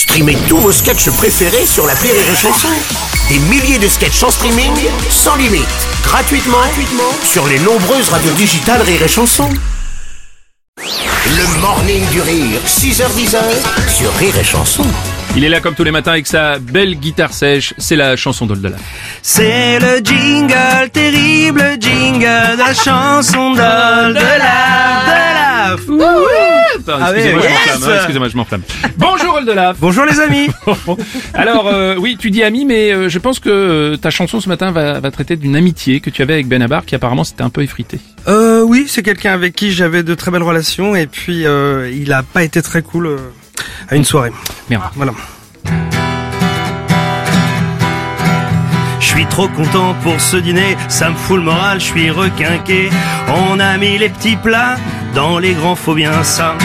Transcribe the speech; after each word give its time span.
Streamez 0.00 0.38
tous 0.48 0.56
vos 0.56 0.72
sketchs 0.72 1.10
préférés 1.10 1.66
sur 1.66 1.86
la 1.86 1.92
Rire 1.92 2.14
et 2.14 2.34
Chanson. 2.34 2.68
Des 3.28 3.38
milliers 3.38 3.78
de 3.78 3.86
sketchs 3.86 4.22
en 4.22 4.30
streaming, 4.30 4.72
sans 5.10 5.36
limite, 5.36 5.68
gratuitement, 6.02 6.56
gratuitement 6.56 7.12
sur 7.22 7.46
les 7.46 7.58
nombreuses 7.58 8.08
radios 8.08 8.32
digitales 8.32 8.80
Rire 8.80 9.02
et 9.02 9.08
Chanson. 9.08 9.50
Le 10.78 11.60
morning 11.60 12.02
du 12.08 12.22
rire, 12.22 12.62
6h10 12.66 13.36
sur 13.94 14.10
Rire 14.14 14.38
et 14.38 14.44
Chanson. 14.44 14.86
Il 15.36 15.44
est 15.44 15.50
là 15.50 15.60
comme 15.60 15.74
tous 15.74 15.84
les 15.84 15.90
matins 15.90 16.12
avec 16.12 16.26
sa 16.26 16.58
belle 16.58 16.94
guitare 16.94 17.34
sèche, 17.34 17.74
c'est 17.76 17.96
la 17.96 18.16
chanson 18.16 18.46
d'Oldelaf. 18.46 18.80
C'est 19.20 19.78
le 19.80 20.00
jingle, 20.02 20.88
terrible 20.94 21.76
jingle 21.78 22.20
de 22.54 22.58
la 22.58 22.72
chanson 22.72 23.50
d'Oldelaf. 23.50 24.20
Ah 26.88 27.10
oui, 27.12 27.20
excusez-moi, 27.20 27.42
je 27.42 27.48
yes 27.48 27.66
m'enflamme, 27.66 27.90
hein, 27.90 27.96
excusez-moi, 27.96 28.28
je 28.28 28.36
m'enflamme. 28.36 28.62
Bonjour 28.96 29.34
Oldelaf. 29.34 29.76
Bonjour 29.80 30.04
les 30.04 30.20
amis. 30.20 30.48
Alors 31.34 31.68
euh, 31.68 31.96
oui, 31.98 32.16
tu 32.18 32.30
dis 32.30 32.42
ami, 32.42 32.64
mais 32.64 32.92
euh, 32.92 33.08
je 33.08 33.18
pense 33.18 33.38
que 33.40 33.48
euh, 33.50 33.96
ta 33.96 34.10
chanson 34.10 34.40
ce 34.40 34.48
matin 34.48 34.70
va, 34.70 35.00
va 35.00 35.10
traiter 35.10 35.36
d'une 35.36 35.56
amitié 35.56 36.00
que 36.00 36.10
tu 36.10 36.22
avais 36.22 36.34
avec 36.34 36.48
Benabar, 36.48 36.84
qui 36.84 36.94
apparemment 36.94 37.24
s'était 37.24 37.42
un 37.42 37.50
peu 37.50 37.62
effrité. 37.62 37.98
Euh, 38.28 38.62
oui, 38.62 38.86
c'est 38.88 39.02
quelqu'un 39.02 39.32
avec 39.32 39.54
qui 39.54 39.72
j'avais 39.72 40.02
de 40.02 40.14
très 40.14 40.30
belles 40.30 40.42
relations 40.42 40.94
et 40.94 41.06
puis 41.06 41.46
euh, 41.46 41.90
il 41.92 42.12
a 42.12 42.22
pas 42.22 42.42
été 42.42 42.60
très 42.62 42.82
cool 42.82 43.06
euh, 43.06 43.16
à 43.88 43.96
une 43.96 44.04
soirée. 44.04 44.32
Merde. 44.68 44.82
Voilà. 44.94 45.12
Je 49.00 49.06
suis 49.16 49.26
trop 49.26 49.48
content 49.48 49.94
pour 50.02 50.20
ce 50.20 50.36
dîner, 50.36 50.76
ça 50.88 51.10
me 51.10 51.14
fout 51.16 51.36
le 51.38 51.42
moral, 51.42 51.80
je 51.80 51.86
suis 51.86 52.10
requinqué. 52.10 52.90
On 53.28 53.58
a 53.58 53.76
mis 53.76 53.98
les 53.98 54.08
petits 54.08 54.36
plats 54.36 54.76
dans 55.14 55.38
les 55.38 55.54
grands, 55.54 55.76
faut 55.76 55.94
bien 55.94 56.22
ça. 56.22 56.56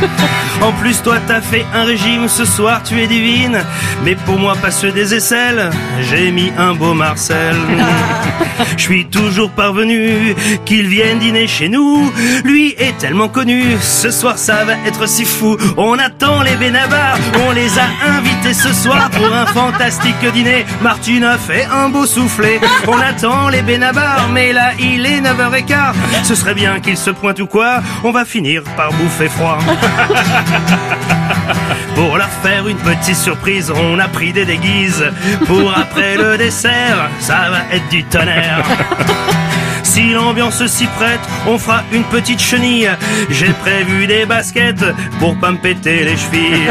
En 0.60 0.72
plus, 0.72 1.02
toi, 1.02 1.18
t'as 1.26 1.40
fait 1.40 1.64
un 1.72 1.84
régime 1.84 2.28
ce 2.28 2.44
soir, 2.44 2.82
tu 2.82 3.00
es 3.00 3.06
divine. 3.06 3.60
Mais 4.04 4.16
pour 4.16 4.38
moi, 4.38 4.56
pas 4.56 4.72
ceux 4.72 4.90
des 4.90 5.14
aisselles, 5.14 5.70
j'ai 6.00 6.32
mis 6.32 6.52
un 6.58 6.74
beau 6.74 6.94
Marcel. 6.94 7.56
Je 8.76 8.82
suis 8.82 9.06
toujours 9.06 9.50
parvenu 9.50 10.34
qu'il 10.64 10.88
vienne 10.88 11.18
dîner 11.18 11.46
chez 11.46 11.68
nous. 11.68 12.12
Lui 12.44 12.74
est 12.78 12.96
tellement 12.98 13.28
connu, 13.28 13.62
ce 13.80 14.10
soir 14.10 14.36
ça 14.36 14.64
va 14.64 14.72
être 14.86 15.06
si 15.08 15.24
fou. 15.24 15.56
On 15.76 15.98
attend 15.98 16.42
les 16.42 16.56
Benabar, 16.56 17.18
on 17.46 17.52
les 17.52 17.78
a 17.78 18.16
invités 18.16 18.54
ce 18.54 18.72
soir 18.72 19.10
pour 19.10 19.32
un 19.32 19.46
fantastique 19.46 20.16
dîner. 20.32 20.66
Martine 20.82 21.24
a 21.24 21.38
fait 21.38 21.66
un 21.66 21.88
beau 21.88 22.06
soufflet. 22.06 22.60
On 22.86 22.98
attend 22.98 23.48
les 23.48 23.62
Benabar, 23.62 24.28
mais 24.32 24.52
là 24.52 24.72
il 24.78 25.06
est 25.06 25.20
9h15. 25.20 25.94
Ce 26.24 26.34
serait 26.34 26.54
bien 26.54 26.80
qu'il 26.80 26.96
se 26.96 27.10
pointe 27.10 27.40
ou 27.40 27.46
quoi, 27.46 27.80
on 28.02 28.10
va 28.10 28.24
finir 28.24 28.62
par 28.76 28.92
bouffer 28.92 29.28
froid. 29.28 29.58
Pour 31.94 32.16
leur 32.16 32.28
faire 32.42 32.68
une 32.68 32.76
petite 32.78 33.16
surprise, 33.16 33.72
on 33.74 33.98
a 33.98 34.08
pris 34.08 34.32
des 34.32 34.44
déguises. 34.44 35.04
Pour 35.46 35.72
après 35.76 36.16
le 36.16 36.38
dessert, 36.38 37.08
ça 37.18 37.48
va 37.50 37.74
être 37.74 37.88
du 37.88 38.04
tonnerre. 38.04 38.62
Si 39.82 40.12
l'ambiance 40.12 40.64
s'y 40.66 40.86
prête, 40.86 41.20
on 41.46 41.58
fera 41.58 41.82
une 41.92 42.04
petite 42.04 42.40
chenille. 42.40 42.90
J'ai 43.30 43.48
prévu 43.52 44.06
des 44.06 44.26
baskets 44.26 44.84
pour 45.18 45.36
pas 45.38 45.50
me 45.50 45.56
péter 45.56 46.04
les 46.04 46.16
chevilles. 46.16 46.68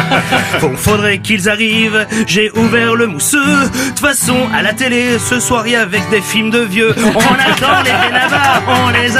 Bon, 0.60 0.76
faudrait 0.76 1.18
qu'ils 1.18 1.48
arrivent, 1.48 2.06
j'ai 2.26 2.50
ouvert 2.56 2.94
le 2.94 3.08
mousseux. 3.08 3.44
De 3.44 3.88
toute 3.88 3.98
façon, 3.98 4.36
à 4.54 4.62
la 4.62 4.72
télé, 4.72 5.18
ce 5.18 5.40
soir, 5.40 5.66
y 5.66 5.74
avec 5.74 6.08
des 6.10 6.20
films 6.20 6.50
de 6.50 6.60
vieux. 6.60 6.94
On 6.98 7.18
attend 7.18 7.82
les 7.84 7.90
Benabar, 7.90 8.62
on 8.68 8.81
les 9.12 9.18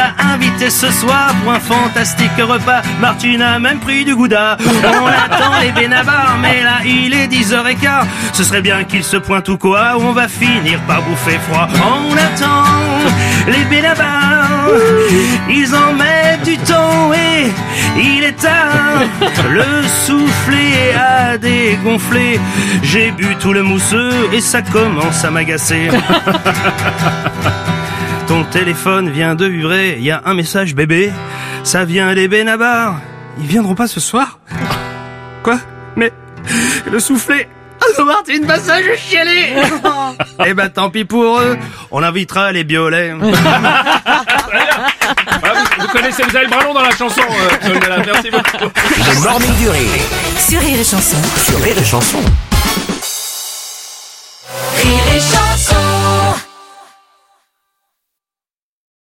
a 0.67 0.71
ce 0.71 0.91
soir 0.91 1.35
pour 1.43 1.53
un 1.53 1.61
fantastique 1.61 2.31
repas. 2.39 2.83
Martine 3.01 3.43
a 3.43 3.59
même 3.59 3.79
pris 3.81 4.05
du 4.05 4.15
gouda. 4.15 4.57
On 4.61 5.07
attend 5.07 5.53
les 5.61 5.73
Benabar, 5.73 6.39
mais 6.41 6.63
là, 6.63 6.79
il 6.85 7.13
est 7.13 7.27
10h15. 7.27 8.05
Ce 8.33 8.45
serait 8.45 8.63
bien 8.63 8.85
qu'ils 8.85 9.05
se 9.05 9.17
pointent 9.17 9.49
ou 9.49 9.59
quoi, 9.59 9.97
on 9.99 10.13
va 10.13 10.29
finir 10.29 10.81
par 10.87 11.03
bouffer 11.03 11.39
froid. 11.49 11.69
On 11.75 12.13
attend 12.15 12.65
les 13.49 13.65
Benabar, 13.65 14.69
ils 15.51 15.75
en 15.75 15.93
mettent 15.95 16.45
du 16.45 16.57
temps 16.59 17.13
et 17.13 17.51
il 18.01 18.25
est 18.25 18.41
tard. 18.41 19.03
Le 19.51 19.87
soufflet 20.07 20.95
a 20.97 21.37
dégonflé. 21.39 22.41
J'ai 22.83 23.11
bu 23.11 23.37
tout 23.41 23.53
le 23.53 23.63
mousseux 23.63 24.29
et 24.33 24.41
ça 24.41 24.63
commence 24.63 25.25
à 25.25 25.31
m'agacer. 25.31 25.91
Ton 28.33 28.45
téléphone 28.45 29.11
vient 29.11 29.35
de 29.35 29.45
vibrer, 29.45 29.97
il 29.99 30.05
y 30.05 30.11
a 30.11 30.23
un 30.25 30.33
message 30.33 30.75
bébé. 30.75 31.13
Ça 31.65 31.85
vient 31.85 32.15
des 32.15 32.29
Benabar. 32.29 32.99
Ils 33.39 33.47
viendront 33.47 33.75
pas 33.75 33.87
ce 33.87 34.01
soir? 34.01 34.39
Quoi? 35.43 35.59
Mais 35.97 36.11
le 36.91 36.99
soufflet 36.99 37.47
Oh 37.99 38.05
Martine, 38.07 38.47
bah 38.47 38.59
ça 38.59 38.81
je 38.81 38.97
chialer 38.97 39.53
Eh 40.47 40.55
ben 40.55 40.71
tant 40.71 40.89
pis 40.89 41.05
pour 41.05 41.41
eux, 41.41 41.59
on 41.91 42.03
invitera 42.03 42.53
les 42.53 42.65
biolets. 42.65 43.13
Ah, 45.45 45.53
vous, 45.55 45.83
vous 45.83 45.89
connaissez, 45.89 46.23
vous 46.23 46.37
avez 46.37 46.45
le 46.45 46.51
bras 46.51 46.63
long 46.63 46.73
dans 46.75 46.83
la 46.83 46.91
chanson, 46.91 47.21
euh, 47.21 47.71
Oldelaf. 47.71 48.07
Merci 48.07 48.31
beaucoup. 48.31 48.71
Le 48.99 49.23
morning 49.23 49.55
du 49.57 49.69
rire 49.69 49.91
Sur 50.39 50.61
Rire 50.61 50.79
et 50.81 50.85
Chanson. 50.85 51.17
sur 51.45 51.61
Rire 51.61 51.77
et 51.79 51.85
Chanson. 51.85 52.19